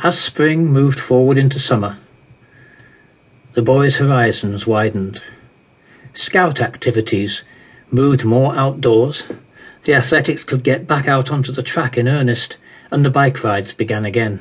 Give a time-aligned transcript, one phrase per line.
[0.00, 1.98] As spring moved forward into summer,
[3.54, 5.20] the boys' horizons widened.
[6.14, 7.42] Scout activities
[7.90, 9.24] moved more outdoors,
[9.82, 12.58] the athletics could get back out onto the track in earnest,
[12.92, 14.38] and the bike rides began again.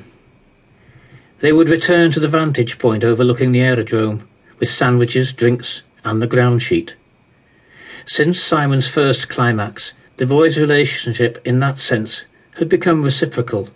[1.40, 4.28] They would return to the vantage point overlooking the aerodrome,
[4.60, 6.94] with sandwiches, drinks, and the ground sheet.
[8.06, 12.26] Since Simon's first climax, the boys' relationship in that sense
[12.60, 13.70] had become reciprocal,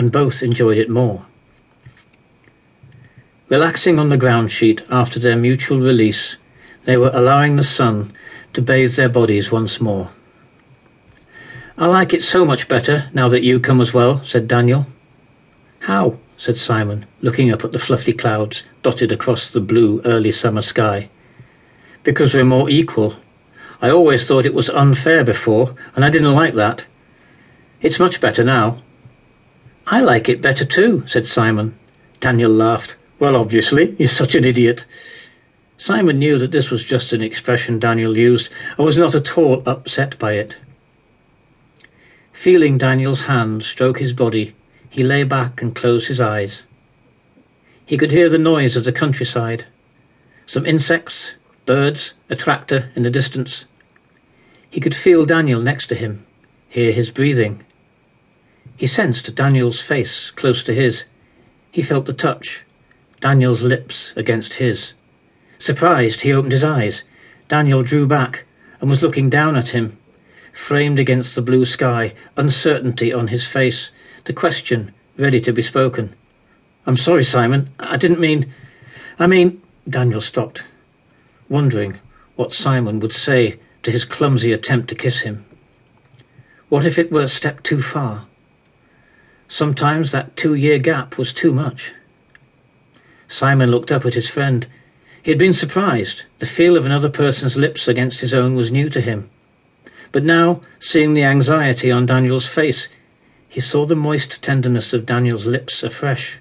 [0.00, 1.26] and both enjoyed it more.
[3.50, 6.38] Relaxing on the ground sheet after their mutual release,
[6.86, 8.10] they were allowing the sun
[8.54, 10.10] to bathe their bodies once more.
[11.76, 14.86] I like it so much better now that you come as well, said Daniel.
[15.80, 16.18] How?
[16.38, 21.10] said Simon, looking up at the fluffy clouds dotted across the blue early summer sky.
[22.04, 23.16] Because we're more equal.
[23.82, 26.86] I always thought it was unfair before, and I didn't like that.
[27.82, 28.82] It's much better now.
[29.92, 31.76] I like it better too, said Simon.
[32.20, 32.94] Daniel laughed.
[33.18, 34.84] Well, obviously, you're such an idiot.
[35.78, 39.64] Simon knew that this was just an expression Daniel used, and was not at all
[39.66, 40.54] upset by it.
[42.32, 44.54] Feeling Daniel's hand stroke his body,
[44.88, 46.62] he lay back and closed his eyes.
[47.84, 49.64] He could hear the noise of the countryside.
[50.46, 51.32] Some insects,
[51.66, 53.64] birds, a tractor in the distance.
[54.70, 56.24] He could feel Daniel next to him,
[56.68, 57.64] hear his breathing.
[58.80, 61.04] He sensed Daniel's face close to his.
[61.70, 62.62] He felt the touch,
[63.20, 64.94] Daniel's lips against his.
[65.58, 67.02] Surprised, he opened his eyes.
[67.46, 68.46] Daniel drew back
[68.80, 69.98] and was looking down at him,
[70.54, 73.90] framed against the blue sky, uncertainty on his face,
[74.24, 76.14] the question ready to be spoken.
[76.86, 77.68] I'm sorry, Simon.
[77.78, 78.50] I didn't mean.
[79.18, 79.60] I mean.
[79.86, 80.64] Daniel stopped,
[81.50, 82.00] wondering
[82.34, 85.44] what Simon would say to his clumsy attempt to kiss him.
[86.70, 88.26] What if it were a step too far?
[89.52, 91.92] Sometimes that two year gap was too much.
[93.26, 94.68] Simon looked up at his friend.
[95.24, 96.22] He had been surprised.
[96.38, 99.28] The feel of another person's lips against his own was new to him.
[100.12, 102.86] But now, seeing the anxiety on Daniel's face,
[103.48, 106.38] he saw the moist tenderness of Daniel's lips afresh.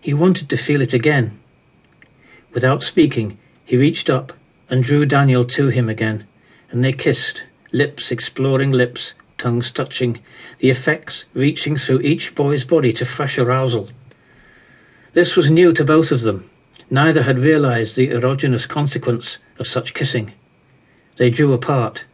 [0.00, 1.38] He wanted to feel it again.
[2.52, 4.32] Without speaking, he reached up
[4.68, 6.26] and drew Daniel to him again,
[6.72, 10.20] and they kissed, lips exploring lips, tongues touching,
[10.58, 13.88] the effects reaching through each boy's body to fresh arousal.
[15.14, 16.50] This was new to both of them.
[16.90, 20.32] Neither had realized the erogenous consequence of such kissing.
[21.16, 22.04] They drew apart.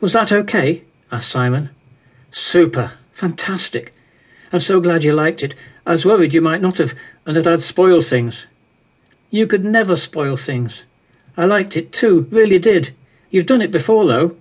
[0.00, 0.84] Was that okay?
[1.10, 1.70] asked Simon.
[2.30, 2.92] Super.
[3.12, 3.92] Fantastic.
[4.52, 5.54] I'm so glad you liked it.
[5.84, 6.94] I was worried you might not have,
[7.26, 8.46] and that I'd spoil things.
[9.30, 10.84] You could never spoil things.
[11.36, 12.94] I liked it too, really did.
[13.30, 14.36] You've done it before, though.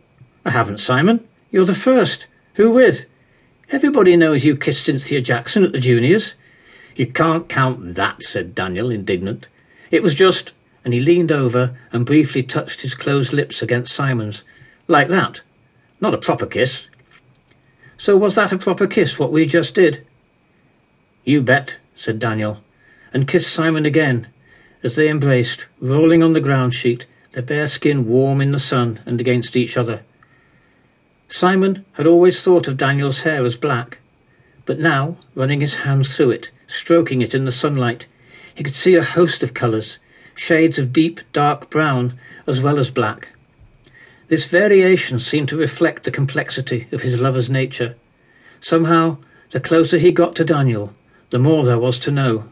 [0.46, 1.28] I haven't, Simon.
[1.52, 2.26] You're the first.
[2.56, 3.06] Who with?
[3.72, 6.34] Everybody knows you kissed Cynthia Jackson at the juniors.
[6.96, 9.48] You can't count that, said Daniel, indignant.
[9.92, 10.52] It was just...
[10.84, 14.44] And he leaned over and briefly touched his closed lips against Simon's.
[14.88, 15.42] Like that.
[16.00, 16.84] Not a proper kiss.
[17.98, 20.06] So was that a proper kiss, what we just did?
[21.26, 22.62] You bet, said Daniel,
[23.12, 24.28] and kissed Simon again,
[24.84, 29.02] as they embraced, rolling on the ground sheet, their bare skin warm in the sun
[29.06, 30.04] and against each other.
[31.30, 33.98] Simon had always thought of Daniel's hair as black,
[34.66, 38.06] but now, running his hands through it, stroking it in the sunlight,
[38.54, 39.98] he could see a host of colours,
[40.36, 42.18] shades of deep dark brown
[42.48, 43.30] as well as black.
[44.30, 47.96] This variation seemed to reflect the complexity of his lover's nature.
[48.60, 49.18] Somehow,
[49.52, 50.94] the closer he got to Daniel,
[51.30, 52.46] the more there was to know.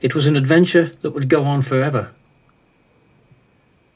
[0.00, 2.10] It was an adventure that would go on forever.